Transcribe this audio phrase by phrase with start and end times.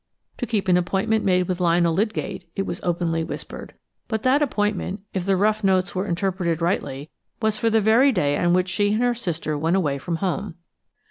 [0.39, 3.75] To keep an appointment made with Lionel Lydgate, it was openly whispered;
[4.07, 8.67] but that appointment–if the rough notes were interpreted rightly–was for the very day on which
[8.69, 10.55] she and her sister went away from home.